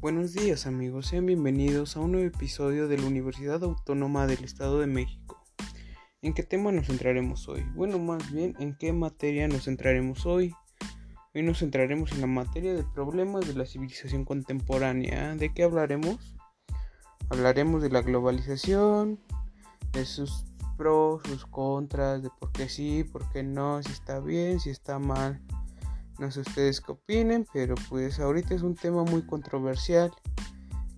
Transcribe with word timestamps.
Buenos 0.00 0.32
días 0.32 0.66
amigos, 0.66 1.08
sean 1.08 1.26
bienvenidos 1.26 1.94
a 1.94 2.00
un 2.00 2.12
nuevo 2.12 2.26
episodio 2.26 2.88
de 2.88 2.96
la 2.96 3.06
Universidad 3.06 3.62
Autónoma 3.62 4.26
del 4.26 4.42
Estado 4.42 4.80
de 4.80 4.86
México. 4.86 5.44
¿En 6.22 6.32
qué 6.32 6.42
tema 6.42 6.72
nos 6.72 6.86
centraremos 6.86 7.46
hoy? 7.50 7.66
Bueno, 7.74 7.98
más 7.98 8.32
bien, 8.32 8.56
¿en 8.60 8.74
qué 8.78 8.94
materia 8.94 9.46
nos 9.46 9.64
centraremos 9.64 10.24
hoy? 10.24 10.54
Hoy 11.34 11.42
nos 11.42 11.58
centraremos 11.58 12.12
en 12.12 12.22
la 12.22 12.26
materia 12.26 12.72
de 12.72 12.82
problemas 12.82 13.46
de 13.46 13.52
la 13.52 13.66
civilización 13.66 14.24
contemporánea. 14.24 15.36
¿De 15.36 15.52
qué 15.52 15.64
hablaremos? 15.64 16.34
Hablaremos 17.28 17.82
de 17.82 17.90
la 17.90 18.00
globalización, 18.00 19.20
de 19.92 20.06
sus 20.06 20.46
pros, 20.78 21.20
sus 21.26 21.44
contras, 21.44 22.22
de 22.22 22.30
por 22.40 22.52
qué 22.52 22.70
sí, 22.70 23.04
por 23.04 23.30
qué 23.32 23.42
no, 23.42 23.82
si 23.82 23.92
está 23.92 24.18
bien, 24.18 24.60
si 24.60 24.70
está 24.70 24.98
mal. 24.98 25.42
No 26.20 26.30
sé 26.30 26.40
ustedes 26.40 26.82
qué 26.82 26.92
opinen, 26.92 27.46
pero 27.50 27.74
pues 27.88 28.20
ahorita 28.20 28.54
es 28.54 28.60
un 28.60 28.74
tema 28.74 29.04
muy 29.04 29.22
controversial 29.22 30.12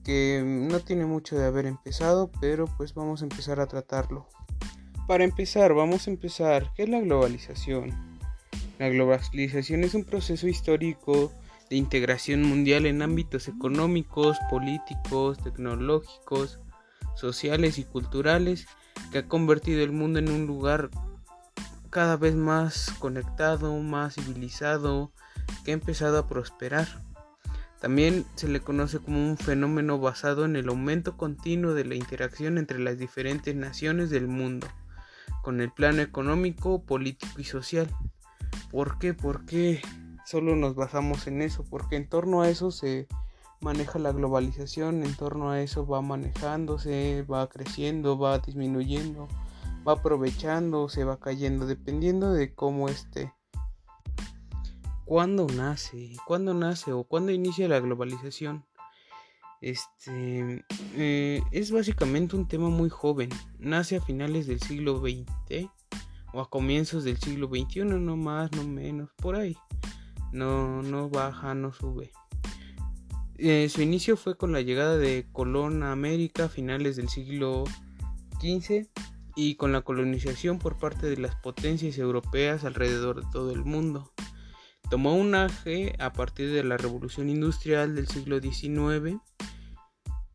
que 0.02 0.42
no 0.44 0.80
tiene 0.80 1.06
mucho 1.06 1.38
de 1.38 1.46
haber 1.46 1.64
empezado, 1.66 2.28
pero 2.40 2.66
pues 2.76 2.92
vamos 2.92 3.22
a 3.22 3.26
empezar 3.26 3.60
a 3.60 3.68
tratarlo. 3.68 4.26
Para 5.06 5.22
empezar, 5.22 5.74
vamos 5.74 6.08
a 6.08 6.10
empezar, 6.10 6.72
¿qué 6.74 6.82
es 6.82 6.88
la 6.88 7.00
globalización? 7.00 8.18
La 8.80 8.88
globalización 8.88 9.84
es 9.84 9.94
un 9.94 10.02
proceso 10.02 10.48
histórico 10.48 11.32
de 11.70 11.76
integración 11.76 12.42
mundial 12.42 12.84
en 12.86 13.00
ámbitos 13.00 13.46
económicos, 13.46 14.38
políticos, 14.50 15.38
tecnológicos, 15.38 16.58
sociales 17.14 17.78
y 17.78 17.84
culturales 17.84 18.66
que 19.12 19.18
ha 19.18 19.28
convertido 19.28 19.84
el 19.84 19.92
mundo 19.92 20.18
en 20.18 20.32
un 20.32 20.48
lugar 20.48 20.90
cada 21.92 22.16
vez 22.16 22.34
más 22.34 22.90
conectado, 22.98 23.78
más 23.78 24.14
civilizado, 24.14 25.12
que 25.62 25.72
ha 25.72 25.74
empezado 25.74 26.18
a 26.18 26.26
prosperar. 26.26 26.88
También 27.82 28.24
se 28.34 28.48
le 28.48 28.60
conoce 28.60 28.98
como 28.98 29.22
un 29.22 29.36
fenómeno 29.36 29.98
basado 29.98 30.46
en 30.46 30.56
el 30.56 30.70
aumento 30.70 31.18
continuo 31.18 31.74
de 31.74 31.84
la 31.84 31.94
interacción 31.94 32.56
entre 32.56 32.78
las 32.78 32.98
diferentes 32.98 33.54
naciones 33.54 34.08
del 34.08 34.26
mundo, 34.26 34.68
con 35.42 35.60
el 35.60 35.70
plano 35.70 36.00
económico, 36.00 36.82
político 36.82 37.38
y 37.38 37.44
social. 37.44 37.94
¿Por 38.70 38.98
qué? 38.98 39.12
¿Por 39.12 39.44
qué 39.44 39.82
solo 40.24 40.56
nos 40.56 40.74
basamos 40.74 41.26
en 41.26 41.42
eso? 41.42 41.62
Porque 41.68 41.96
en 41.96 42.08
torno 42.08 42.40
a 42.40 42.48
eso 42.48 42.70
se 42.70 43.06
maneja 43.60 43.98
la 43.98 44.12
globalización, 44.12 45.04
en 45.04 45.14
torno 45.14 45.50
a 45.50 45.60
eso 45.60 45.86
va 45.86 46.00
manejándose, 46.00 47.26
va 47.30 47.50
creciendo, 47.50 48.18
va 48.18 48.38
disminuyendo 48.38 49.28
va 49.86 49.92
aprovechando 49.92 50.82
o 50.82 50.88
se 50.88 51.04
va 51.04 51.18
cayendo, 51.18 51.66
dependiendo 51.66 52.32
de 52.32 52.54
cómo 52.54 52.88
esté. 52.88 53.32
¿Cuándo 55.04 55.46
nace? 55.46 56.12
¿Cuándo 56.26 56.54
nace 56.54 56.92
o 56.92 57.04
cuándo 57.04 57.32
inicia 57.32 57.68
la 57.68 57.80
globalización? 57.80 58.64
Este 59.60 60.64
eh, 60.96 61.42
es 61.50 61.70
básicamente 61.70 62.36
un 62.36 62.48
tema 62.48 62.68
muy 62.68 62.88
joven. 62.88 63.30
Nace 63.58 63.96
a 63.96 64.00
finales 64.00 64.46
del 64.46 64.60
siglo 64.60 65.00
XX 65.00 65.68
o 66.32 66.40
a 66.40 66.48
comienzos 66.48 67.04
del 67.04 67.18
siglo 67.18 67.48
XXI, 67.48 67.84
no 67.84 68.16
más, 68.16 68.50
no 68.52 68.64
menos, 68.64 69.10
por 69.16 69.36
ahí. 69.36 69.56
No, 70.32 70.82
no 70.82 71.10
baja, 71.10 71.54
no 71.54 71.72
sube. 71.72 72.10
Eh, 73.36 73.68
su 73.68 73.82
inicio 73.82 74.16
fue 74.16 74.36
con 74.36 74.52
la 74.52 74.62
llegada 74.62 74.96
de 74.96 75.26
Colón 75.32 75.82
a 75.82 75.92
América 75.92 76.44
a 76.44 76.48
finales 76.48 76.96
del 76.96 77.08
siglo 77.08 77.64
XV 78.40 78.88
y 79.34 79.54
con 79.54 79.72
la 79.72 79.82
colonización 79.82 80.58
por 80.58 80.78
parte 80.78 81.06
de 81.06 81.16
las 81.16 81.34
potencias 81.36 81.98
europeas 81.98 82.64
alrededor 82.64 83.24
de 83.24 83.30
todo 83.32 83.52
el 83.52 83.64
mundo. 83.64 84.12
Tomó 84.90 85.14
un 85.14 85.34
aje 85.34 85.94
a 85.98 86.12
partir 86.12 86.52
de 86.52 86.64
la 86.64 86.76
revolución 86.76 87.30
industrial 87.30 87.94
del 87.94 88.08
siglo 88.08 88.40
XIX 88.40 89.20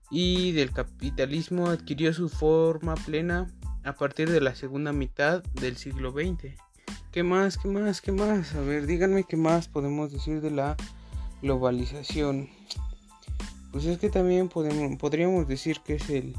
y 0.09 0.51
del 0.53 0.71
capitalismo 0.71 1.67
adquirió 1.69 2.13
su 2.13 2.29
forma 2.29 2.95
plena 2.95 3.53
a 3.83 3.93
partir 3.93 4.29
de 4.29 4.41
la 4.41 4.55
segunda 4.55 4.91
mitad 4.93 5.43
del 5.61 5.77
siglo 5.77 6.11
XX. 6.11 6.55
¿Qué 7.11 7.23
más? 7.23 7.57
¿Qué 7.57 7.67
más? 7.67 8.01
¿Qué 8.01 8.11
más? 8.11 8.55
A 8.55 8.61
ver, 8.61 8.85
díganme 8.85 9.23
qué 9.23 9.37
más 9.37 9.67
podemos 9.67 10.11
decir 10.11 10.41
de 10.41 10.51
la 10.51 10.75
globalización. 11.41 12.49
Pues 13.71 13.85
es 13.85 13.99
que 13.99 14.09
también 14.09 14.49
podemos, 14.49 14.97
podríamos 14.97 15.47
decir 15.47 15.81
que 15.85 15.95
es 15.95 16.09
el 16.09 16.35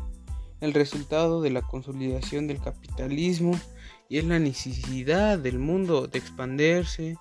el 0.60 0.74
resultado 0.74 1.40
de 1.40 1.50
la 1.50 1.62
consolidación 1.62 2.46
del 2.46 2.60
capitalismo 2.60 3.58
y 4.08 4.18
es 4.18 4.24
la 4.24 4.38
necesidad 4.38 5.38
del 5.38 5.58
mundo 5.58 6.06
de 6.06 6.18
expandirse, 6.18 7.16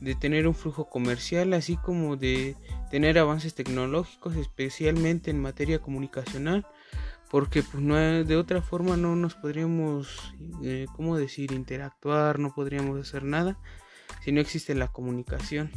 de 0.00 0.14
tener 0.14 0.46
un 0.46 0.54
flujo 0.54 0.88
comercial, 0.88 1.52
así 1.52 1.76
como 1.76 2.16
de 2.16 2.56
tener 2.90 3.18
avances 3.18 3.54
tecnológicos, 3.54 4.36
especialmente 4.36 5.30
en 5.30 5.42
materia 5.42 5.80
comunicacional, 5.80 6.66
porque 7.30 7.62
pues 7.62 7.82
no 7.82 7.96
de 7.96 8.36
otra 8.36 8.62
forma 8.62 8.96
no 8.96 9.16
nos 9.16 9.34
podríamos, 9.34 10.34
eh, 10.62 10.86
¿cómo 10.96 11.16
decir?, 11.16 11.52
interactuar, 11.52 12.38
no 12.38 12.54
podríamos 12.54 13.00
hacer 13.00 13.24
nada 13.24 13.58
si 14.22 14.32
no 14.32 14.40
existe 14.40 14.74
la 14.74 14.88
comunicación. 14.88 15.70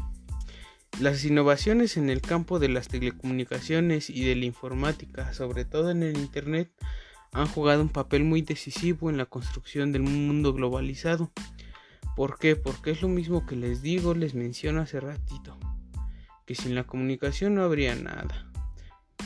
Las 1.00 1.26
innovaciones 1.26 1.98
en 1.98 2.10
el 2.10 2.22
campo 2.22 2.60
de 2.60 2.70
las 2.70 2.88
telecomunicaciones 2.88 4.10
y 4.10 4.24
de 4.26 4.36
la 4.36 4.46
informática, 4.46 5.34
sobre 5.34 5.66
todo 5.66 5.90
en 5.90 6.04
el 6.04 6.18
Internet, 6.18 6.72
han 7.32 7.48
jugado 7.48 7.82
un 7.82 7.90
papel 7.90 8.24
muy 8.24 8.42
decisivo 8.42 9.10
en 9.10 9.18
la 9.18 9.26
construcción 9.26 9.92
del 9.92 10.04
mundo 10.04 10.54
globalizado. 10.54 11.32
¿Por 12.16 12.38
qué? 12.38 12.56
Porque 12.56 12.92
es 12.92 13.02
lo 13.02 13.08
mismo 13.08 13.46
que 13.46 13.56
les 13.56 13.82
digo, 13.82 14.14
les 14.14 14.36
menciono 14.36 14.82
hace 14.82 15.00
ratito, 15.00 15.58
que 16.46 16.56
sin 16.56 16.76
la 16.76 16.84
comunicación 16.84 17.56
no 17.56 17.64
habría 17.64 17.96
nada. 17.96 18.52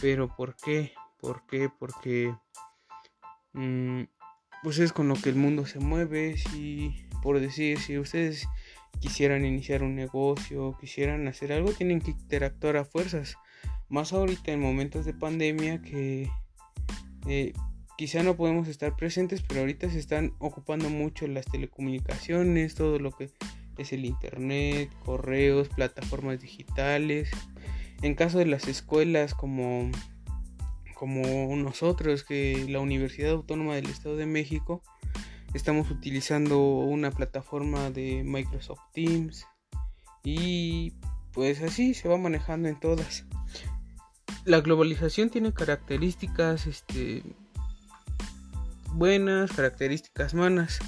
Pero 0.02 0.34
¿por 0.36 0.56
qué? 0.56 0.94
¿Por 1.20 1.46
qué? 1.48 1.70
Porque 1.80 2.36
mm, 3.54 4.04
pues 4.62 4.80
es 4.80 4.94
con 4.94 5.08
lo 5.08 5.16
que 5.16 5.30
el 5.30 5.36
mundo 5.36 5.66
se 5.66 5.80
mueve. 5.80 6.38
Si, 6.38 7.08
por 7.24 7.40
decir, 7.40 7.80
si 7.80 7.98
ustedes 7.98 8.48
quisieran 9.00 9.46
iniciar 9.46 9.84
un 9.84 9.96
negocio, 9.96 10.78
quisieran 10.80 11.28
hacer 11.28 11.52
algo, 11.52 11.72
tienen 11.74 12.02
que 12.02 12.12
interactuar 12.12 12.78
a 12.78 12.86
fuerzas. 12.86 13.36
Más 13.90 14.14
ahorita 14.14 14.52
en 14.52 14.62
momentos 14.62 15.06
de 15.06 15.14
pandemia 15.14 15.82
que 15.82 16.30
eh, 17.28 17.54
quizá 17.98 18.24
no 18.24 18.36
podemos 18.36 18.68
estar 18.68 18.96
presentes, 18.96 19.42
pero 19.42 19.62
ahorita 19.62 19.90
se 19.90 20.00
están 20.00 20.34
ocupando 20.40 20.90
mucho 20.90 21.28
las 21.28 21.46
telecomunicaciones, 21.46 22.76
todo 22.76 23.00
lo 23.00 23.12
que 23.12 23.30
es 23.78 23.94
el 23.94 24.06
internet, 24.06 24.90
correos, 25.04 25.70
plataformas 25.70 26.42
digitales. 26.42 27.30
En 28.02 28.16
caso 28.16 28.40
de 28.40 28.46
las 28.46 28.68
escuelas 28.68 29.34
como 29.34 29.92
como 30.96 31.56
nosotros 31.58 32.24
que 32.24 32.66
la 32.70 32.80
Universidad 32.80 33.32
Autónoma 33.32 33.76
del 33.76 33.88
Estado 33.88 34.16
de 34.16 34.26
México 34.26 34.82
estamos 35.56 35.90
utilizando 35.90 36.60
una 36.60 37.12
plataforma 37.12 37.90
de 37.90 38.24
Microsoft 38.24 38.82
Teams 38.94 39.48
y 40.24 40.94
pues 41.32 41.62
así 41.62 41.94
se 41.94 42.10
va 42.10 42.18
manejando 42.18 42.68
en 42.68 42.80
todas. 42.80 43.26
La 44.44 44.62
globalización 44.62 45.30
tiene 45.30 45.54
características 45.54 46.68
este 46.68 47.24
buenas, 48.94 49.52
características 49.52 50.34
malas. 50.34 50.80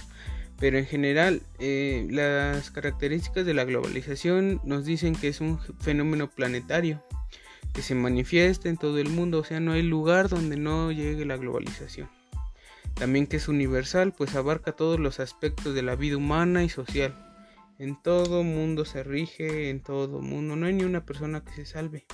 Pero 0.60 0.80
en 0.80 0.88
general, 0.88 1.44
eh, 1.60 2.08
las 2.10 2.72
características 2.72 3.46
de 3.46 3.54
la 3.54 3.64
globalización 3.64 4.60
nos 4.64 4.86
dicen 4.86 5.14
que 5.14 5.28
es 5.28 5.40
un 5.40 5.60
fenómeno 5.80 6.32
planetario 6.32 7.04
que 7.74 7.84
se 7.84 7.94
manifiesta 7.94 8.68
en 8.68 8.78
todo 8.78 8.98
el 8.98 9.10
mundo, 9.10 9.40
o 9.40 9.44
sea, 9.44 9.60
no 9.60 9.74
hay 9.74 9.84
lugar 9.84 10.30
donde 10.30 10.58
no 10.58 10.92
llegue 10.92 11.26
la 11.26 11.38
globalización. 11.38 12.10
También 13.00 13.28
que 13.28 13.38
es 13.38 13.48
universal, 13.48 14.14
pues 14.18 14.36
abarca 14.36 14.72
todos 14.72 15.00
los 15.00 15.20
aspectos 15.20 15.76
de 15.76 15.84
la 15.84 15.96
vida 15.96 16.18
humana 16.18 16.64
y 16.64 16.70
social. 16.70 17.16
En 17.78 18.02
todo 18.02 18.44
mundo 18.44 18.86
se 18.86 19.04
rige, 19.04 19.70
en 19.70 19.84
todo 19.84 20.20
mundo, 20.20 20.56
no 20.56 20.66
hay 20.66 20.74
ni 20.74 20.84
una 20.84 21.06
persona 21.06 21.44
que 21.44 21.54
se 21.54 21.66
salve. 21.66 22.08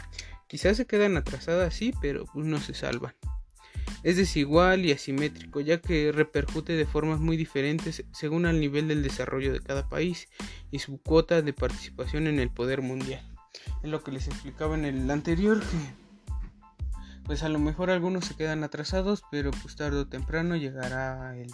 Quizás 0.48 0.76
se 0.76 0.86
quedan 0.86 1.16
atrasadas, 1.16 1.74
sí, 1.74 1.94
pero 2.02 2.26
pues 2.26 2.46
no 2.46 2.60
se 2.60 2.74
salvan. 2.74 3.16
Es 4.04 4.18
desigual 4.18 4.86
y 4.86 4.92
asimétrico, 4.92 5.62
ya 5.62 5.80
que 5.80 6.12
repercute 6.12 6.74
de 6.74 6.86
formas 6.86 7.22
muy 7.22 7.38
diferentes 7.38 8.04
según 8.12 8.46
el 8.46 8.60
nivel 8.60 8.90
del 8.90 9.04
desarrollo 9.04 9.54
de 9.54 9.62
cada 9.62 9.88
país 9.88 10.28
y 10.70 10.80
su 10.80 11.02
cuota 11.02 11.42
de 11.42 11.54
participación 11.54 12.28
en 12.28 12.40
el 12.40 12.50
poder 12.50 12.82
mundial. 12.82 13.26
Es 13.82 13.90
lo 13.90 14.04
que 14.04 14.12
les 14.12 14.28
explicaba 14.28 14.76
en 14.76 14.84
el 14.84 15.10
anterior 15.10 15.62
que 15.62 16.03
pues 17.26 17.44
a 17.44 17.50
lo 17.50 17.60
mejor 17.60 17.90
algunos 17.90 18.26
se 18.26 18.36
quedan 18.36 18.64
atrasados, 18.64 19.24
pero 19.32 19.52
pues 19.52 19.76
tarde 19.76 20.00
o 20.00 20.08
temprano 20.08 20.56
llegará 20.56 21.36
el 21.38 21.52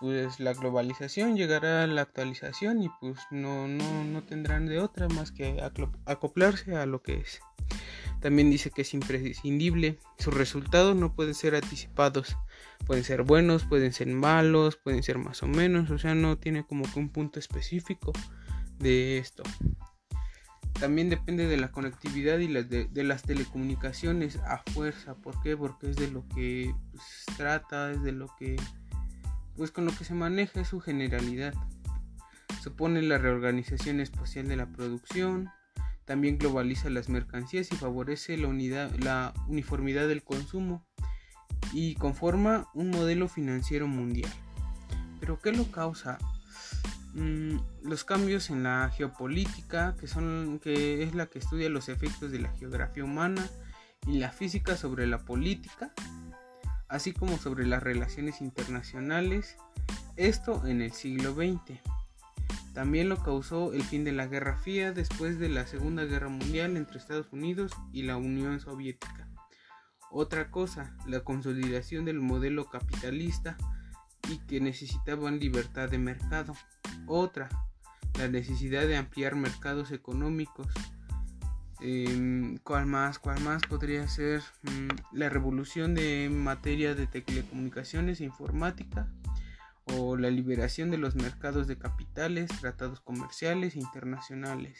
pues 0.00 0.38
la 0.38 0.52
globalización, 0.52 1.36
llegará 1.36 1.86
la 1.86 2.02
actualización 2.02 2.82
y 2.82 2.88
pues 3.00 3.18
no, 3.30 3.66
no, 3.66 4.04
no 4.04 4.22
tendrán 4.22 4.66
de 4.66 4.78
otra 4.78 5.08
más 5.08 5.32
que 5.32 5.60
acoplarse 6.06 6.76
a 6.76 6.86
lo 6.86 7.02
que 7.02 7.16
es. 7.16 7.40
También 8.20 8.50
dice 8.50 8.70
que 8.70 8.82
es 8.82 8.94
imprescindible. 8.94 9.98
Sus 10.18 10.34
resultados 10.34 10.96
no 10.96 11.14
pueden 11.14 11.34
ser 11.34 11.54
anticipados. 11.54 12.36
Pueden 12.86 13.04
ser 13.04 13.22
buenos, 13.22 13.64
pueden 13.64 13.92
ser 13.92 14.08
malos, 14.08 14.76
pueden 14.76 15.02
ser 15.02 15.18
más 15.18 15.42
o 15.42 15.46
menos. 15.46 15.90
O 15.90 15.98
sea, 15.98 16.14
no 16.14 16.36
tiene 16.36 16.64
como 16.64 16.90
que 16.90 16.98
un 16.98 17.10
punto 17.10 17.38
específico 17.38 18.12
de 18.78 19.18
esto. 19.18 19.44
También 20.80 21.08
depende 21.08 21.46
de 21.46 21.56
la 21.56 21.70
conectividad 21.70 22.38
y 22.38 22.46
de, 22.46 23.04
las 23.04 23.22
telecomunicaciones 23.22 24.36
a 24.36 24.62
fuerza. 24.72 25.14
¿Por 25.14 25.40
qué? 25.42 25.56
Porque 25.56 25.90
es 25.90 25.96
de 25.96 26.10
lo 26.10 26.26
que 26.28 26.74
pues, 26.92 27.02
trata, 27.36 27.90
es 27.90 28.02
de 28.02 28.12
lo 28.12 28.28
que, 28.38 28.56
pues 29.56 29.70
con 29.70 29.84
lo 29.84 29.92
que 29.92 30.04
se 30.04 30.14
maneja 30.14 30.60
es 30.60 30.68
su 30.68 30.80
generalidad. 30.80 31.54
Supone 32.62 33.02
la 33.02 33.18
reorganización 33.18 34.00
espacial 34.00 34.48
de 34.48 34.56
la 34.56 34.66
producción, 34.66 35.48
también 36.04 36.38
globaliza 36.38 36.90
las 36.90 37.08
mercancías 37.08 37.70
y 37.72 37.76
favorece 37.76 38.36
la, 38.36 38.48
unidad, 38.48 38.90
la 38.98 39.34
uniformidad 39.48 40.08
del 40.08 40.22
consumo 40.22 40.86
y 41.72 41.96
conforma 41.96 42.68
un 42.74 42.90
modelo 42.90 43.28
financiero 43.28 43.86
mundial. 43.88 44.30
¿Pero 45.20 45.40
qué 45.40 45.52
lo 45.52 45.70
causa? 45.70 46.18
Mm, 47.18 47.58
los 47.82 48.04
cambios 48.04 48.48
en 48.48 48.62
la 48.62 48.90
geopolítica, 48.90 49.96
que, 49.98 50.06
son, 50.06 50.60
que 50.62 51.02
es 51.02 51.16
la 51.16 51.26
que 51.26 51.40
estudia 51.40 51.68
los 51.68 51.88
efectos 51.88 52.30
de 52.30 52.38
la 52.38 52.52
geografía 52.52 53.02
humana 53.02 53.44
y 54.06 54.18
la 54.18 54.30
física 54.30 54.76
sobre 54.76 55.04
la 55.08 55.18
política, 55.24 55.92
así 56.88 57.12
como 57.12 57.36
sobre 57.36 57.66
las 57.66 57.82
relaciones 57.82 58.40
internacionales, 58.40 59.56
esto 60.16 60.64
en 60.64 60.80
el 60.80 60.92
siglo 60.92 61.34
XX. 61.34 61.80
También 62.72 63.08
lo 63.08 63.20
causó 63.20 63.72
el 63.72 63.82
fin 63.82 64.04
de 64.04 64.12
la 64.12 64.28
Guerra 64.28 64.56
Fría 64.56 64.92
después 64.92 65.40
de 65.40 65.48
la 65.48 65.66
Segunda 65.66 66.04
Guerra 66.04 66.28
Mundial 66.28 66.76
entre 66.76 66.98
Estados 66.98 67.32
Unidos 67.32 67.72
y 67.92 68.02
la 68.02 68.16
Unión 68.16 68.60
Soviética. 68.60 69.28
Otra 70.12 70.52
cosa, 70.52 70.96
la 71.04 71.24
consolidación 71.24 72.04
del 72.04 72.20
modelo 72.20 72.70
capitalista 72.70 73.56
y 74.30 74.38
que 74.46 74.60
necesitaban 74.60 75.40
libertad 75.40 75.88
de 75.88 75.98
mercado. 75.98 76.54
Otra, 77.08 77.48
la 78.18 78.28
necesidad 78.28 78.86
de 78.86 78.96
ampliar 78.96 79.34
mercados 79.34 79.92
económicos. 79.92 80.68
Em, 81.80 82.58
¿Cuál 82.58 82.86
más? 82.86 83.18
¿Cuál 83.18 83.40
más 83.40 83.62
podría 83.62 84.06
ser? 84.08 84.42
Mm, 84.62 85.16
la 85.16 85.30
revolución 85.30 85.94
de 85.94 86.28
materia 86.30 86.94
de 86.94 87.06
telecomunicaciones 87.06 88.20
e 88.20 88.24
informática 88.24 89.08
o 89.86 90.18
la 90.18 90.28
liberación 90.30 90.90
de 90.90 90.98
los 90.98 91.14
mercados 91.14 91.66
de 91.66 91.78
capitales, 91.78 92.50
tratados 92.60 93.00
comerciales 93.00 93.74
e 93.74 93.78
internacionales. 93.78 94.78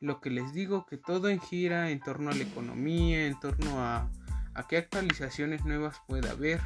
Lo 0.00 0.20
que 0.20 0.30
les 0.30 0.54
digo 0.54 0.86
que 0.86 0.96
todo 0.96 1.28
gira 1.38 1.90
en 1.90 2.00
torno 2.00 2.30
a 2.30 2.34
la 2.34 2.44
economía, 2.44 3.26
en 3.26 3.38
torno 3.40 3.80
a, 3.80 4.10
a 4.54 4.66
qué 4.68 4.78
actualizaciones 4.78 5.66
nuevas 5.66 6.00
pueda 6.06 6.30
haber, 6.30 6.62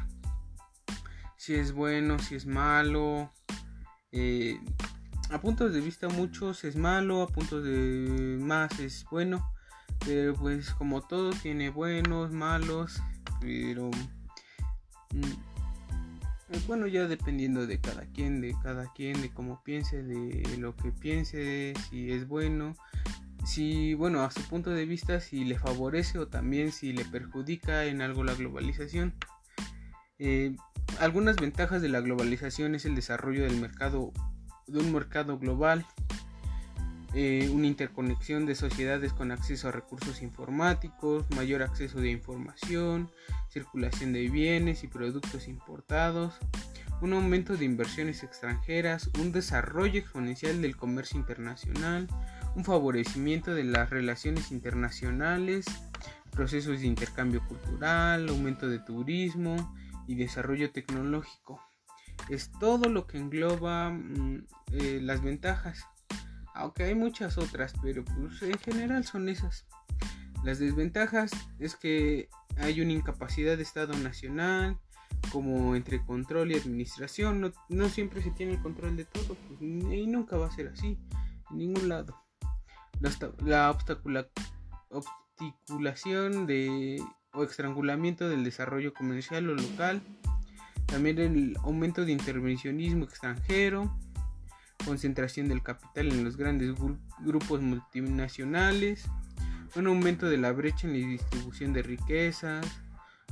si 1.35 1.55
es 1.55 1.73
bueno, 1.73 2.19
si 2.19 2.35
es 2.35 2.45
malo. 2.45 3.33
Eh, 4.13 4.59
a 5.33 5.41
puntos 5.41 5.73
de 5.73 5.81
vista 5.81 6.09
muchos 6.09 6.63
es 6.63 6.75
malo, 6.75 7.23
a 7.23 7.27
puntos 7.27 7.63
de 7.63 8.37
más 8.39 8.79
es 8.79 9.03
bueno. 9.09 9.51
Pero 10.05 10.35
pues 10.35 10.69
como 10.71 11.01
todo 11.01 11.31
tiene 11.31 11.69
buenos, 11.69 12.31
malos, 12.31 13.01
pero 13.41 13.89
mm, 15.11 16.67
bueno 16.67 16.87
ya 16.87 17.07
dependiendo 17.07 17.65
de 17.65 17.79
cada 17.79 18.05
quien, 18.05 18.41
de 18.41 18.53
cada 18.61 18.91
quien, 18.93 19.21
de 19.21 19.31
cómo 19.31 19.63
piense, 19.63 20.03
de 20.03 20.57
lo 20.57 20.75
que 20.75 20.91
piense, 20.91 21.73
si 21.89 22.11
es 22.11 22.27
bueno, 22.27 22.75
si 23.45 23.93
bueno 23.95 24.21
a 24.23 24.31
su 24.31 24.41
punto 24.43 24.69
de 24.69 24.85
vista 24.85 25.19
si 25.19 25.45
le 25.45 25.57
favorece 25.57 26.19
o 26.19 26.27
también 26.27 26.71
si 26.71 26.93
le 26.93 27.05
perjudica 27.05 27.85
en 27.85 28.01
algo 28.01 28.23
la 28.23 28.35
globalización. 28.35 29.13
Eh, 30.19 30.55
algunas 30.99 31.37
ventajas 31.37 31.81
de 31.81 31.89
la 31.89 32.01
globalización 32.01 32.75
es 32.75 32.85
el 32.85 32.95
desarrollo 32.95 33.43
del 33.43 33.59
mercado, 33.59 34.13
de 34.67 34.79
un 34.79 34.91
mercado 34.91 35.37
global, 35.37 35.85
eh, 37.13 37.49
una 37.53 37.67
interconexión 37.67 38.45
de 38.45 38.55
sociedades 38.55 39.13
con 39.13 39.31
acceso 39.31 39.67
a 39.67 39.71
recursos 39.71 40.21
informáticos, 40.21 41.29
mayor 41.35 41.61
acceso 41.61 41.99
de 41.99 42.09
información, 42.09 43.09
circulación 43.49 44.13
de 44.13 44.29
bienes 44.29 44.83
y 44.83 44.87
productos 44.87 45.47
importados, 45.47 46.33
un 47.01 47.13
aumento 47.13 47.55
de 47.55 47.65
inversiones 47.65 48.23
extranjeras, 48.23 49.09
un 49.19 49.31
desarrollo 49.31 49.99
exponencial 49.99 50.61
del 50.61 50.75
comercio 50.75 51.19
internacional, 51.19 52.07
un 52.55 52.63
favorecimiento 52.63 53.53
de 53.53 53.65
las 53.65 53.89
relaciones 53.89 54.51
internacionales, 54.51 55.65
procesos 56.31 56.79
de 56.79 56.87
intercambio 56.87 57.45
cultural, 57.47 58.29
aumento 58.29 58.69
de 58.69 58.79
turismo, 58.79 59.55
y 60.07 60.15
desarrollo 60.15 60.71
tecnológico. 60.71 61.61
Es 62.29 62.51
todo 62.59 62.89
lo 62.89 63.07
que 63.07 63.17
engloba 63.17 63.89
mm, 63.89 64.47
eh, 64.71 64.99
las 65.01 65.21
ventajas, 65.21 65.85
aunque 66.53 66.83
hay 66.83 66.95
muchas 66.95 67.37
otras, 67.37 67.73
pero 67.81 68.03
pues 68.05 68.41
en 68.41 68.57
general 68.59 69.03
son 69.03 69.29
esas. 69.29 69.65
Las 70.43 70.59
desventajas 70.59 71.31
es 71.59 71.75
que 71.75 72.29
hay 72.57 72.81
una 72.81 72.93
incapacidad 72.93 73.57
de 73.57 73.63
Estado 73.63 73.93
nacional, 73.93 74.77
como 75.31 75.75
entre 75.75 76.03
control 76.05 76.51
y 76.51 76.55
administración, 76.55 77.53
no, 77.69 77.89
siempre 77.89 78.21
se 78.21 78.31
tiene 78.31 78.53
el 78.53 78.61
control 78.61 78.97
de 78.97 79.05
todo, 79.05 79.35
pues, 79.35 79.61
y 79.61 80.07
nunca 80.07 80.37
va 80.37 80.47
a 80.47 80.51
ser 80.51 80.67
así, 80.67 80.97
en 81.51 81.57
ningún 81.57 81.89
lado. 81.89 82.21
La, 82.99 83.11
la 83.45 84.27
de 86.45 87.03
o 87.33 87.43
estrangulamiento 87.43 88.29
del 88.29 88.43
desarrollo 88.43 88.93
comercial 88.93 89.49
o 89.49 89.55
local, 89.55 90.01
también 90.93 91.17
el 91.17 91.57
aumento 91.63 92.05
de 92.05 92.11
intervencionismo 92.11 93.05
extranjero, 93.05 93.91
concentración 94.85 95.47
del 95.47 95.63
capital 95.63 96.11
en 96.11 96.23
los 96.23 96.37
grandes 96.37 96.75
grupos 97.19 97.61
multinacionales, 97.61 99.09
un 99.75 99.87
aumento 99.87 100.29
de 100.29 100.37
la 100.37 100.51
brecha 100.51 100.85
en 100.85 101.01
la 101.01 101.07
distribución 101.07 101.73
de 101.73 101.81
riquezas, 101.81 102.63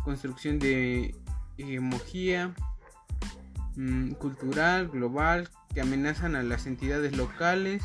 construcción 0.04 0.58
de 0.58 1.14
hegemogía 1.60 2.56
mm, 3.76 4.14
cultural 4.14 4.88
global 4.88 5.48
que 5.72 5.82
amenazan 5.82 6.36
a 6.36 6.42
las 6.42 6.66
entidades 6.66 7.16
locales 7.16 7.84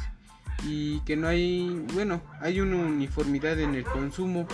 y 0.64 1.00
que 1.00 1.16
no 1.16 1.28
hay, 1.28 1.84
bueno, 1.92 2.22
hay 2.40 2.62
una 2.62 2.78
uniformidad 2.78 3.60
en 3.60 3.74
el 3.74 3.84
consumo 3.84 4.48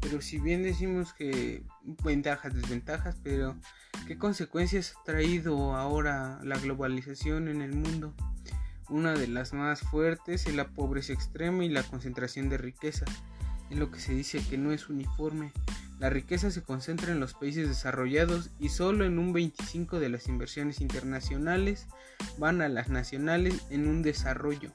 pero 0.00 0.20
si 0.20 0.38
bien 0.38 0.62
decimos 0.62 1.12
que 1.12 1.62
ventajas, 2.04 2.54
desventajas, 2.54 3.16
pero 3.22 3.56
¿qué 4.06 4.16
consecuencias 4.18 4.94
ha 4.96 5.04
traído 5.04 5.74
ahora 5.74 6.40
la 6.42 6.58
globalización 6.58 7.48
en 7.48 7.62
el 7.62 7.74
mundo? 7.74 8.14
Una 8.88 9.12
de 9.12 9.28
las 9.28 9.52
más 9.52 9.80
fuertes 9.80 10.46
es 10.46 10.54
la 10.54 10.68
pobreza 10.68 11.12
extrema 11.12 11.64
y 11.64 11.68
la 11.68 11.82
concentración 11.82 12.48
de 12.48 12.58
riqueza. 12.58 13.04
En 13.70 13.78
lo 13.80 13.90
que 13.90 14.00
se 14.00 14.14
dice 14.14 14.42
que 14.48 14.56
no 14.56 14.72
es 14.72 14.88
uniforme. 14.88 15.52
La 15.98 16.08
riqueza 16.08 16.50
se 16.50 16.62
concentra 16.62 17.12
en 17.12 17.20
los 17.20 17.34
países 17.34 17.68
desarrollados 17.68 18.50
y 18.58 18.70
solo 18.70 19.04
en 19.04 19.18
un 19.18 19.32
25 19.32 19.98
de 19.98 20.08
las 20.08 20.28
inversiones 20.28 20.80
internacionales 20.80 21.86
van 22.38 22.62
a 22.62 22.68
las 22.68 22.88
nacionales 22.88 23.66
en 23.68 23.88
un 23.88 24.02
desarrollo 24.02 24.72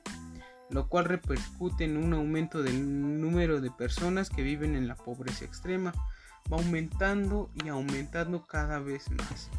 lo 0.70 0.88
cual 0.88 1.06
repercute 1.06 1.86
en 1.86 1.98
un 1.98 2.14
aumento 2.14 2.64
del 2.64 3.22
número 3.22 3.62
de 3.62 3.72
personas 3.72 4.30
que 4.30 4.44
viven 4.44 4.76
en 4.76 4.88
la 4.88 4.96
pobreza 4.96 5.46
extrema. 5.46 5.94
Va 6.52 6.58
aumentando 6.58 7.50
y 7.64 7.70
aumentando 7.70 8.46
cada 8.46 8.80
vez 8.80 9.10
más. 9.12 9.50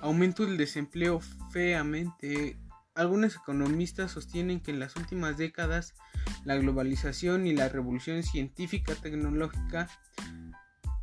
Aumento 0.00 0.44
el 0.44 0.56
desempleo 0.56 1.20
feamente. 1.50 2.56
Algunos 2.94 3.36
economistas 3.36 4.12
sostienen 4.12 4.60
que 4.60 4.70
en 4.70 4.80
las 4.80 4.96
últimas 4.96 5.36
décadas 5.36 5.94
la 6.44 6.56
globalización 6.56 7.46
y 7.46 7.52
la 7.52 7.68
revolución 7.68 8.22
científica 8.22 8.94
tecnológica 8.94 9.88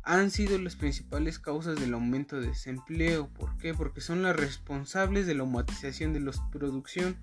han 0.06 0.30
sido 0.30 0.56
las 0.58 0.76
principales 0.76 1.40
causas 1.40 1.80
del 1.80 1.94
aumento 1.94 2.40
de 2.40 2.48
desempleo. 2.48 3.28
¿Por 3.28 3.56
qué? 3.58 3.74
Porque 3.74 4.00
son 4.00 4.22
las 4.22 4.36
responsables 4.36 5.26
de 5.26 5.34
la 5.34 5.42
automatización 5.42 6.12
de 6.12 6.20
la 6.20 6.32
producción 6.52 7.16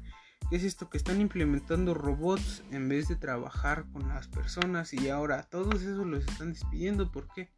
¿Qué 0.49 0.57
es 0.57 0.63
esto? 0.63 0.89
Que 0.89 0.97
están 0.97 1.21
implementando 1.21 1.93
robots 1.93 2.63
en 2.71 2.87
vez 2.89 3.07
de 3.07 3.15
trabajar 3.15 3.85
con 3.91 4.07
las 4.07 4.27
personas 4.27 4.93
y 4.93 5.09
ahora 5.09 5.43
todos 5.43 5.81
esos 5.81 6.05
los 6.05 6.25
están 6.25 6.53
despidiendo. 6.53 7.11
¿Por 7.11 7.27
qué? 7.33 7.51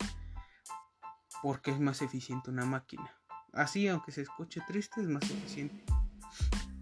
Porque 1.42 1.72
es 1.72 1.80
más 1.80 2.01
eficiente 2.01 2.50
una 2.50 2.65
máquina. 2.65 3.12
Así, 3.51 3.88
aunque 3.88 4.12
se 4.12 4.22
escuche 4.22 4.62
triste, 4.68 5.01
es 5.01 5.08
más 5.08 5.24
eficiente. 5.24 5.84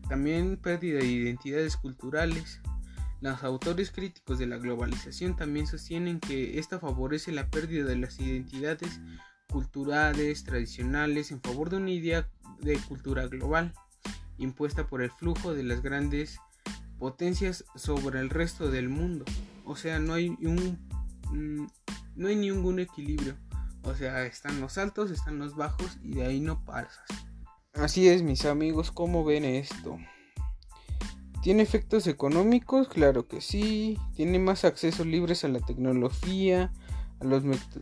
También 0.08 0.58
pérdida 0.58 1.00
de 1.00 1.08
identidades 1.08 1.78
culturales. 1.78 2.62
Los 3.22 3.44
autores 3.44 3.92
críticos 3.92 4.38
de 4.38 4.48
la 4.48 4.58
globalización 4.58 5.36
también 5.36 5.66
sostienen 5.66 6.20
que 6.20 6.60
esta 6.60 6.80
favorece 6.80 7.32
la 7.32 7.50
pérdida 7.50 7.86
de 7.86 7.96
las 7.96 8.20
identidades 8.20 9.00
culturales 9.50 10.44
tradicionales 10.44 11.32
en 11.32 11.42
favor 11.42 11.70
de 11.70 11.78
una 11.78 11.92
idea 11.92 12.28
de 12.60 12.78
cultura 12.80 13.28
global 13.28 13.74
impuesta 14.38 14.88
por 14.88 15.02
el 15.02 15.12
flujo 15.12 15.54
de 15.54 15.64
las 15.64 15.82
grandes 15.82 16.40
potencias 17.00 17.66
sobre 17.76 18.20
el 18.20 18.30
resto 18.30 18.70
del 18.70 18.90
mundo. 18.90 19.26
O 19.66 19.76
sea, 19.76 20.00
no 20.00 20.14
hay 20.14 20.30
un 20.30 20.80
mm, 21.32 21.68
no 22.16 22.28
hay 22.28 22.36
ningún 22.36 22.80
equilibrio. 22.80 23.36
O 23.84 23.96
sea, 23.96 24.26
están 24.26 24.62
los 24.62 24.78
altos, 24.78 25.12
están 25.12 25.40
los 25.40 25.56
bajos 25.56 25.98
y 26.02 26.16
de 26.16 26.26
ahí 26.26 26.40
no 26.40 26.64
pasas. 26.64 27.04
Así 27.74 28.08
es, 28.08 28.22
mis 28.22 28.46
amigos, 28.46 28.92
¿cómo 28.92 29.26
ven 29.26 29.46
esto? 29.46 29.98
¿Tiene 31.42 31.64
efectos 31.64 32.08
económicos? 32.08 32.88
Claro 32.88 33.28
que 33.28 33.42
sí. 33.42 33.98
¿Tiene 34.16 34.40
más 34.40 34.64
accesos 34.64 35.06
libres 35.06 35.44
a 35.44 35.50
la 35.50 35.60
tecnología, 35.60 36.72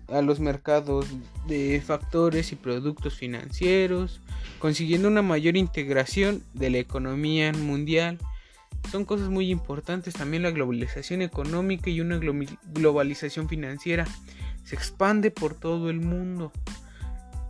a 0.07 0.21
los, 0.21 0.39
mercados 0.39 1.07
de 1.47 1.81
factores 1.85 2.51
y 2.51 2.55
productos 2.55 3.15
financieros, 3.15 4.21
consiguiendo 4.59 5.07
una 5.07 5.21
mayor 5.21 5.57
integración 5.57 6.43
de 6.53 6.69
la 6.69 6.77
economía 6.77 7.51
mundial? 7.53 8.19
Son 8.91 9.05
cosas 9.05 9.29
muy 9.29 9.51
importantes 9.51 10.13
también 10.13 10.43
la 10.43 10.51
globalización 10.51 11.21
económica 11.21 11.89
y 11.89 12.01
una 12.01 12.19
globalización 12.73 13.47
financiera. 13.47 14.07
Se 14.63 14.75
expande 14.75 15.31
por 15.31 15.53
todo 15.53 15.89
el 15.89 16.01
mundo 16.01 16.51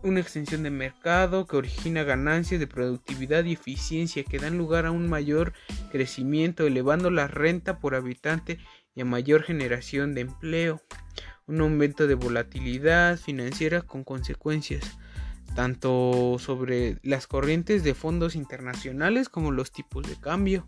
una 0.04 0.20
extensión 0.20 0.64
de 0.64 0.72
mercado 0.72 1.46
que 1.46 1.58
origina 1.58 2.04
ganancias 2.04 2.60
de 2.60 2.68
productividad 2.68 3.44
y 3.46 3.54
eficiencia 3.54 4.24
que 4.24 4.40
dan 4.40 4.58
lugar 4.58 4.86
a 4.86 4.92
un 4.92 5.08
mayor 5.08 5.54
crecimiento, 5.92 6.66
elevando 6.66 7.12
la 7.12 7.28
renta 7.28 7.80
por 7.80 7.96
habitante 7.96 8.60
y 8.96 9.02
a 9.02 9.06
mayor 9.06 9.44
generación 9.44 10.14
de 10.14 10.22
empleo. 10.22 10.82
Un 11.48 11.62
aumento 11.62 12.08
de 12.08 12.16
volatilidad 12.16 13.18
financiera 13.18 13.82
con 13.82 14.04
consecuencias 14.04 14.98
tanto 15.56 16.38
sobre 16.40 16.98
las 17.04 17.28
corrientes 17.28 17.84
de 17.84 17.94
fondos 17.94 18.36
internacionales 18.36 19.30
como 19.30 19.52
los 19.52 19.72
tipos 19.72 20.08
de 20.08 20.16
cambio. 20.16 20.66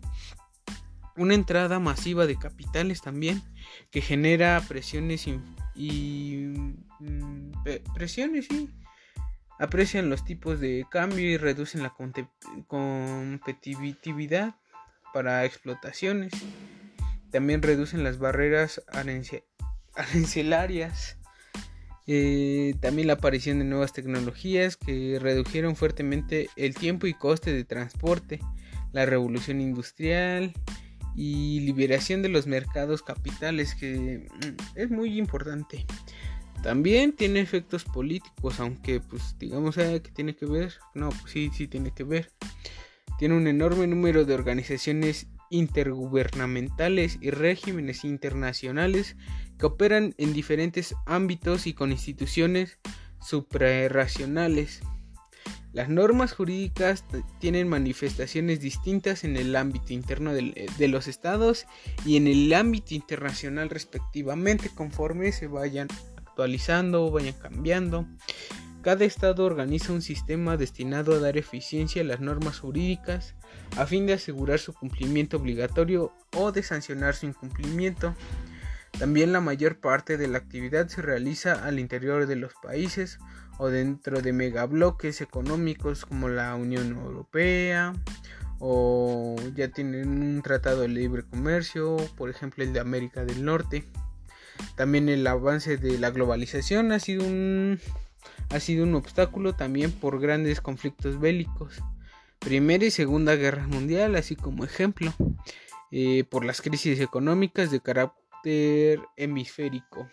Una 1.16 1.34
entrada 1.34 1.78
masiva 1.78 2.26
de 2.26 2.36
capitales 2.36 3.00
también 3.00 3.42
que 3.90 4.00
genera 4.00 4.62
presiones 4.66 5.26
y, 5.74 6.52
mm, 7.00 7.52
presiones 7.94 8.50
y 8.50 8.68
aprecian 9.58 10.10
los 10.10 10.24
tipos 10.24 10.58
de 10.60 10.86
cambio 10.90 11.24
y 11.24 11.36
reducen 11.36 11.82
la 11.82 11.94
competitividad 12.66 14.56
para 15.12 15.44
explotaciones. 15.44 16.32
También 17.34 17.62
reducen 17.62 18.04
las 18.04 18.18
barreras 18.20 18.80
arancelarias. 19.96 21.18
Eh, 22.06 22.74
también 22.82 23.06
la 23.06 23.14
aparición 23.14 23.60
de 23.60 23.64
nuevas 23.64 23.94
tecnologías 23.94 24.76
que 24.76 25.18
redujeron 25.18 25.74
fuertemente 25.74 26.50
el 26.54 26.74
tiempo 26.74 27.06
y 27.06 27.14
coste 27.14 27.54
de 27.54 27.64
transporte, 27.64 28.40
la 28.92 29.06
revolución 29.06 29.62
industrial 29.62 30.52
y 31.16 31.60
liberación 31.60 32.20
de 32.20 32.28
los 32.28 32.46
mercados 32.46 33.02
capitales 33.02 33.74
que 33.74 34.28
mm, 34.28 34.78
es 34.78 34.90
muy 34.90 35.16
importante. 35.18 35.86
También 36.62 37.14
tiene 37.14 37.40
efectos 37.40 37.84
políticos, 37.84 38.60
aunque 38.60 39.00
pues 39.00 39.34
digamos 39.38 39.76
que 39.76 40.00
tiene 40.14 40.36
que 40.36 40.44
ver. 40.44 40.74
No, 40.94 41.08
pues 41.08 41.32
sí, 41.32 41.50
sí 41.54 41.68
tiene 41.68 41.90
que 41.90 42.04
ver. 42.04 42.30
Tiene 43.18 43.34
un 43.34 43.46
enorme 43.46 43.86
número 43.86 44.26
de 44.26 44.34
organizaciones 44.34 45.26
intergubernamentales 45.50 47.18
y 47.20 47.30
regímenes 47.30 48.04
internacionales 48.04 49.16
que 49.58 49.66
operan 49.66 50.14
en 50.18 50.32
diferentes 50.32 50.94
ámbitos 51.06 51.66
y 51.66 51.74
con 51.74 51.92
instituciones 51.92 52.78
suprarracionales. 53.20 54.82
Las 55.72 55.88
normas 55.88 56.32
jurídicas 56.32 57.04
tienen 57.40 57.68
manifestaciones 57.68 58.60
distintas 58.60 59.24
en 59.24 59.36
el 59.36 59.56
ámbito 59.56 59.92
interno 59.92 60.32
de 60.32 60.88
los 60.88 61.08
estados 61.08 61.66
y 62.06 62.16
en 62.16 62.28
el 62.28 62.52
ámbito 62.54 62.94
internacional 62.94 63.70
respectivamente 63.70 64.70
conforme 64.72 65.32
se 65.32 65.48
vayan 65.48 65.88
actualizando 66.16 67.06
o 67.06 67.10
vayan 67.10 67.34
cambiando. 67.34 68.06
Cada 68.84 69.06
estado 69.06 69.46
organiza 69.46 69.94
un 69.94 70.02
sistema 70.02 70.58
destinado 70.58 71.14
a 71.14 71.18
dar 71.18 71.38
eficiencia 71.38 72.02
a 72.02 72.04
las 72.04 72.20
normas 72.20 72.58
jurídicas 72.58 73.34
a 73.78 73.86
fin 73.86 74.04
de 74.04 74.12
asegurar 74.12 74.58
su 74.58 74.74
cumplimiento 74.74 75.38
obligatorio 75.38 76.12
o 76.36 76.52
de 76.52 76.62
sancionar 76.62 77.14
su 77.14 77.24
incumplimiento. 77.24 78.14
También 78.98 79.32
la 79.32 79.40
mayor 79.40 79.80
parte 79.80 80.18
de 80.18 80.28
la 80.28 80.36
actividad 80.36 80.86
se 80.88 81.00
realiza 81.00 81.64
al 81.64 81.78
interior 81.78 82.26
de 82.26 82.36
los 82.36 82.52
países 82.62 83.18
o 83.56 83.68
dentro 83.68 84.20
de 84.20 84.34
megabloques 84.34 85.22
económicos 85.22 86.04
como 86.04 86.28
la 86.28 86.54
Unión 86.54 86.92
Europea 86.92 87.94
o 88.58 89.34
ya 89.54 89.68
tienen 89.68 90.10
un 90.10 90.42
tratado 90.42 90.82
de 90.82 90.88
libre 90.88 91.22
comercio, 91.22 91.96
por 92.18 92.28
ejemplo 92.28 92.62
el 92.62 92.74
de 92.74 92.80
América 92.80 93.24
del 93.24 93.46
Norte. 93.46 93.86
También 94.76 95.08
el 95.08 95.26
avance 95.26 95.78
de 95.78 95.98
la 95.98 96.10
globalización 96.10 96.92
ha 96.92 97.00
sido 97.00 97.24
un, 97.24 97.80
ha 98.50 98.60
sido 98.60 98.84
un 98.84 98.94
obstáculo 98.94 99.54
también 99.54 99.92
por 99.92 100.20
grandes 100.20 100.60
conflictos 100.60 101.20
bélicos. 101.20 101.80
Primera 102.38 102.84
y 102.84 102.90
Segunda 102.90 103.36
Guerra 103.36 103.66
Mundial, 103.66 104.16
así 104.16 104.36
como 104.36 104.64
ejemplo, 104.64 105.12
eh, 105.90 106.24
por 106.24 106.44
las 106.44 106.60
crisis 106.60 107.00
económicas 107.00 107.70
de 107.70 107.80
carácter 107.80 109.00
hemisférico. 109.16 110.08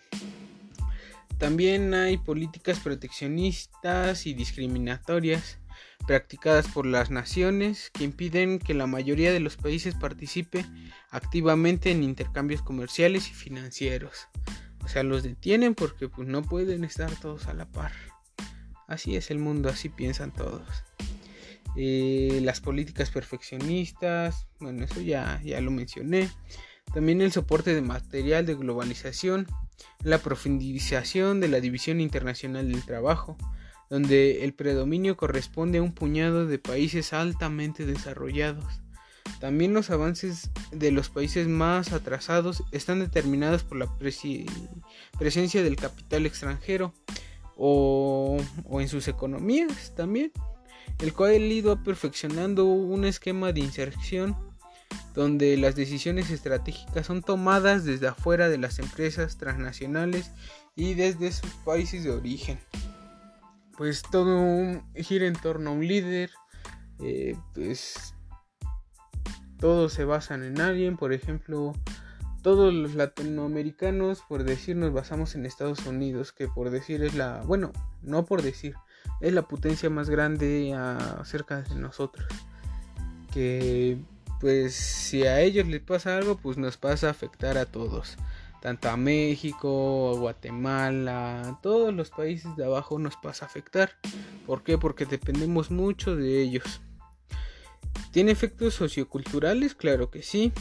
También 1.38 1.92
hay 1.92 2.18
políticas 2.18 2.78
proteccionistas 2.78 4.26
y 4.26 4.34
discriminatorias 4.34 5.58
practicadas 6.06 6.68
por 6.68 6.86
las 6.86 7.10
naciones 7.10 7.90
que 7.90 8.04
impiden 8.04 8.58
que 8.58 8.74
la 8.74 8.86
mayoría 8.86 9.32
de 9.32 9.40
los 9.40 9.56
países 9.56 9.94
participe 9.94 10.64
activamente 11.10 11.90
en 11.90 12.02
intercambios 12.02 12.62
comerciales 12.62 13.28
y 13.28 13.34
financieros. 13.34 14.28
O 14.84 14.88
sea, 14.88 15.02
los 15.02 15.22
detienen 15.22 15.74
porque 15.74 16.08
pues, 16.08 16.28
no 16.28 16.42
pueden 16.42 16.84
estar 16.84 17.10
todos 17.16 17.46
a 17.46 17.54
la 17.54 17.66
par. 17.66 17.92
Así 18.92 19.16
es 19.16 19.30
el 19.30 19.38
mundo, 19.38 19.70
así 19.70 19.88
piensan 19.88 20.34
todos. 20.34 20.60
Eh, 21.76 22.40
las 22.42 22.60
políticas 22.60 23.10
perfeccionistas, 23.10 24.46
bueno, 24.60 24.84
eso 24.84 25.00
ya, 25.00 25.40
ya 25.42 25.62
lo 25.62 25.70
mencioné. 25.70 26.28
También 26.92 27.22
el 27.22 27.32
soporte 27.32 27.74
de 27.74 27.80
material 27.80 28.44
de 28.44 28.54
globalización, 28.54 29.46
la 30.02 30.18
profundización 30.18 31.40
de 31.40 31.48
la 31.48 31.60
división 31.60 32.02
internacional 32.02 32.70
del 32.70 32.84
trabajo, 32.84 33.38
donde 33.88 34.44
el 34.44 34.52
predominio 34.52 35.16
corresponde 35.16 35.78
a 35.78 35.82
un 35.82 35.94
puñado 35.94 36.46
de 36.46 36.58
países 36.58 37.14
altamente 37.14 37.86
desarrollados. 37.86 38.82
También 39.40 39.72
los 39.72 39.88
avances 39.88 40.50
de 40.70 40.90
los 40.90 41.08
países 41.08 41.48
más 41.48 41.92
atrasados 41.92 42.62
están 42.72 43.00
determinados 43.00 43.64
por 43.64 43.78
la 43.78 43.88
presencia 43.96 45.62
del 45.62 45.76
capital 45.76 46.26
extranjero 46.26 46.92
o, 47.64 48.38
en 48.80 48.88
sus 48.88 49.06
economías 49.06 49.92
también, 49.94 50.32
el 50.98 51.14
cual 51.14 51.30
ha 51.30 51.36
ido 51.36 51.80
perfeccionando 51.84 52.64
un 52.64 53.04
esquema 53.04 53.52
de 53.52 53.60
inserción 53.60 54.36
donde 55.14 55.56
las 55.56 55.76
decisiones 55.76 56.30
estratégicas 56.30 57.06
son 57.06 57.22
tomadas 57.22 57.84
desde 57.84 58.08
afuera 58.08 58.48
de 58.48 58.58
las 58.58 58.80
empresas 58.80 59.38
transnacionales 59.38 60.32
y 60.74 60.94
desde 60.94 61.30
sus 61.30 61.52
países 61.64 62.02
de 62.02 62.10
origen. 62.10 62.58
Pues 63.76 64.02
todo 64.02 64.82
gira 64.96 65.28
en 65.28 65.34
torno 65.34 65.70
a 65.70 65.74
un 65.74 65.86
líder, 65.86 66.30
eh, 66.98 67.36
pues 67.54 68.12
todos 69.58 69.92
se 69.92 70.04
basan 70.04 70.42
en 70.42 70.60
alguien, 70.60 70.96
por 70.96 71.12
ejemplo, 71.12 71.74
todos 72.42 72.74
los 72.74 72.94
latinoamericanos, 72.94 74.22
por 74.28 74.44
decir, 74.44 74.76
nos 74.76 74.92
basamos 74.92 75.34
en 75.34 75.46
Estados 75.46 75.86
Unidos, 75.86 76.32
que 76.32 76.48
por 76.48 76.70
decir 76.70 77.02
es 77.02 77.14
la, 77.14 77.42
bueno, 77.46 77.72
no 78.02 78.24
por 78.24 78.42
decir, 78.42 78.74
es 79.20 79.32
la 79.32 79.42
potencia 79.42 79.88
más 79.90 80.10
grande 80.10 80.74
acerca 80.74 81.62
de 81.62 81.74
nosotros. 81.76 82.26
Que 83.32 83.98
pues 84.40 84.74
si 84.74 85.24
a 85.24 85.40
ellos 85.40 85.66
les 85.68 85.80
pasa 85.80 86.16
algo, 86.16 86.36
pues 86.36 86.58
nos 86.58 86.76
pasa 86.76 87.08
a 87.08 87.10
afectar 87.12 87.56
a 87.56 87.66
todos 87.66 88.18
tanto 88.62 88.88
a 88.88 88.96
México, 88.96 90.14
a 90.14 90.20
Guatemala, 90.20 91.58
todos 91.62 91.92
los 91.92 92.10
países 92.10 92.54
de 92.56 92.64
abajo 92.64 92.96
nos 93.00 93.16
pasa 93.16 93.44
a 93.44 93.48
afectar. 93.48 93.90
¿Por 94.46 94.62
qué? 94.62 94.78
Porque 94.78 95.04
dependemos 95.04 95.72
mucho 95.72 96.14
de 96.14 96.40
ellos. 96.40 96.80
¿Tiene 98.12 98.30
efectos 98.30 98.74
socioculturales? 98.74 99.74
Claro 99.74 100.10
que 100.10 100.22
sí. 100.22 100.52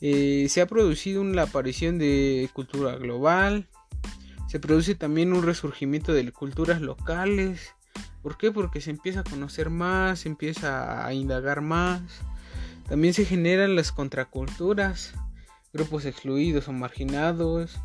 Eh, 0.00 0.46
se 0.48 0.60
ha 0.60 0.66
producido 0.66 1.24
la 1.24 1.42
aparición 1.42 1.98
de 1.98 2.48
cultura 2.52 2.96
global. 2.96 3.68
Se 4.48 4.60
produce 4.60 4.94
también 4.94 5.32
un 5.32 5.42
resurgimiento 5.42 6.12
de 6.12 6.30
culturas 6.32 6.80
locales. 6.80 7.74
¿Por 8.22 8.38
qué? 8.38 8.50
Porque 8.50 8.80
se 8.80 8.90
empieza 8.90 9.20
a 9.20 9.24
conocer 9.24 9.70
más, 9.70 10.20
se 10.20 10.28
empieza 10.28 11.06
a 11.06 11.12
indagar 11.12 11.60
más. 11.60 12.02
También 12.88 13.14
se 13.14 13.24
generan 13.24 13.76
las 13.76 13.92
contraculturas 13.92 15.14
grupos 15.72 16.06
excluidos 16.06 16.68
o 16.68 16.72
marginados 16.72 17.78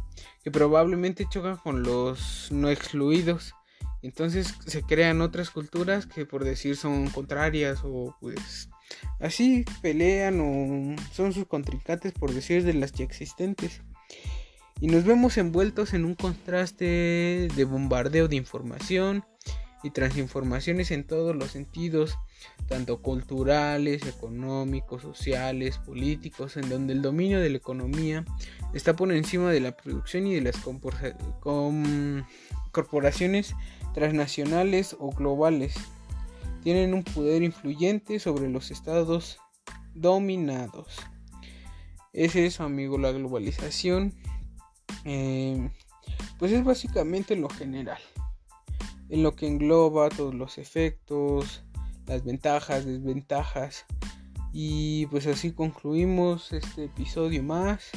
que 0.43 0.51
probablemente 0.51 1.27
chocan 1.29 1.57
con 1.57 1.83
los 1.83 2.51
no 2.51 2.69
excluidos. 2.69 3.53
Entonces 4.01 4.53
se 4.65 4.83
crean 4.83 5.21
otras 5.21 5.49
culturas 5.49 6.05
que 6.05 6.25
por 6.25 6.43
decir 6.43 6.75
son 6.75 7.09
contrarias 7.09 7.79
o 7.83 8.15
pues 8.19 8.69
así 9.19 9.65
pelean 9.81 10.39
o 10.41 10.95
son 11.11 11.33
sus 11.33 11.45
contrincantes 11.45 12.13
por 12.13 12.33
decir 12.33 12.63
de 12.63 12.73
las 12.73 12.93
ya 12.93 13.03
existentes. 13.05 13.81
Y 14.81 14.87
nos 14.87 15.05
vemos 15.05 15.37
envueltos 15.37 15.93
en 15.93 16.03
un 16.03 16.15
contraste 16.15 17.47
de 17.55 17.65
bombardeo 17.65 18.27
de 18.27 18.35
información 18.35 19.23
y 19.83 19.91
transinformaciones 19.91 20.91
en 20.91 21.03
todos 21.03 21.35
los 21.35 21.51
sentidos, 21.51 22.17
tanto 22.67 23.01
culturales, 23.01 24.05
económicos, 24.07 25.01
sociales, 25.01 25.77
políticos, 25.77 26.57
en 26.57 26.69
donde 26.69 26.93
el 26.93 27.01
dominio 27.01 27.41
de 27.41 27.49
la 27.49 27.57
economía 27.57 28.25
está 28.73 28.95
por 28.95 29.11
encima 29.11 29.51
de 29.51 29.59
la 29.59 29.75
producción 29.75 30.25
y 30.25 30.35
de 30.35 30.41
las 30.41 30.55
corporaciones 32.71 33.55
transnacionales 33.93 34.95
o 34.99 35.11
globales. 35.11 35.75
Tienen 36.63 36.93
un 36.93 37.03
poder 37.03 37.43
influyente 37.43 38.19
sobre 38.19 38.49
los 38.49 38.71
estados 38.71 39.37
dominados. 39.93 40.87
Es 42.13 42.35
eso, 42.35 42.63
amigo, 42.63 42.97
la 42.97 43.11
globalización. 43.11 44.13
Eh, 45.05 45.69
pues 46.39 46.51
es 46.51 46.63
básicamente 46.63 47.35
lo 47.35 47.49
general 47.49 47.99
en 49.09 49.23
lo 49.23 49.35
que 49.35 49.47
engloba 49.47 50.09
todos 50.09 50.33
los 50.33 50.57
efectos, 50.57 51.63
las 52.07 52.23
ventajas, 52.23 52.85
desventajas. 52.85 53.85
Y 54.51 55.07
pues 55.07 55.27
así 55.27 55.51
concluimos 55.51 56.51
este 56.53 56.85
episodio 56.85 57.43
más. 57.43 57.89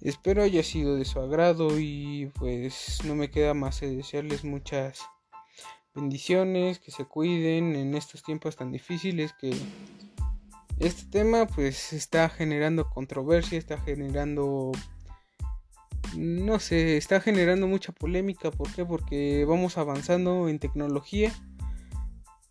Espero 0.00 0.42
haya 0.42 0.62
sido 0.62 0.96
de 0.96 1.04
su 1.04 1.18
agrado 1.20 1.78
y 1.78 2.30
pues 2.38 3.00
no 3.04 3.14
me 3.14 3.30
queda 3.30 3.54
más 3.54 3.80
que 3.80 3.88
desearles 3.88 4.44
muchas 4.44 5.00
bendiciones, 5.98 6.78
que 6.78 6.90
se 6.90 7.04
cuiden 7.04 7.74
en 7.74 7.94
estos 7.94 8.22
tiempos 8.22 8.56
tan 8.56 8.70
difíciles 8.70 9.32
que 9.32 9.52
este 10.78 11.04
tema 11.10 11.46
pues 11.46 11.92
está 11.92 12.28
generando 12.28 12.88
controversia, 12.88 13.58
está 13.58 13.78
generando 13.78 14.72
no 16.16 16.58
sé, 16.60 16.96
está 16.96 17.20
generando 17.20 17.66
mucha 17.66 17.92
polémica. 17.92 18.50
¿Por 18.50 18.72
qué? 18.72 18.84
Porque 18.84 19.44
vamos 19.44 19.76
avanzando 19.76 20.48
en 20.48 20.58
tecnología. 20.58 21.32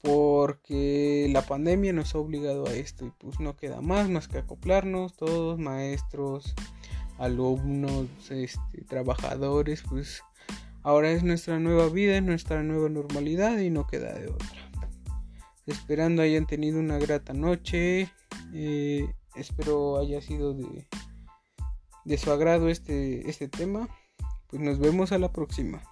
Porque 0.02 1.28
la 1.32 1.42
pandemia 1.42 1.92
nos 1.92 2.14
ha 2.14 2.20
obligado 2.20 2.68
a 2.68 2.74
esto 2.74 3.06
y 3.06 3.12
pues 3.18 3.40
no 3.40 3.58
queda 3.58 3.82
más 3.82 4.10
más 4.10 4.28
que 4.28 4.38
acoplarnos 4.38 5.18
todos, 5.18 5.58
maestros, 5.58 6.54
alumnos, 7.18 8.08
este, 8.30 8.84
trabajadores, 8.88 9.84
pues 9.90 10.22
ahora 10.88 11.12
es 11.12 11.22
nuestra 11.22 11.60
nueva 11.60 11.90
vida, 11.90 12.16
es 12.16 12.24
nuestra 12.24 12.64
nueva 12.64 12.88
normalidad 12.88 13.60
y 13.60 13.70
no 13.70 13.86
queda 13.88 14.14
de 14.14 14.28
otra. 14.28 14.72
Esperando 15.66 16.22
hayan 16.22 16.48
tenido 16.48 16.80
una 16.80 16.98
grata 16.98 17.34
noche, 17.34 18.10
eh, 18.54 19.14
espero 19.36 20.00
haya 20.00 20.22
sido 20.22 20.56
de 22.06 22.18
su 22.18 22.32
agrado 22.32 22.70
este, 22.70 23.30
este 23.30 23.50
tema, 23.50 23.90
pues 24.48 24.62
nos 24.62 24.80
vemos 24.80 25.12
a 25.12 25.18
la 25.18 25.34
próxima. 25.34 25.84